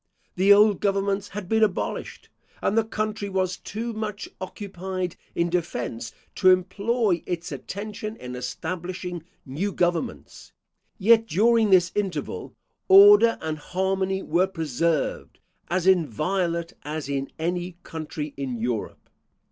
[0.35, 6.11] The old governments had been abolished, and the country was too much occupied in defence
[6.37, 10.53] to employ its attention in establishing new governments;
[10.97, 12.55] yet during this interval
[12.87, 19.07] order and harmony were preserved as inviolate as in any country in Europe.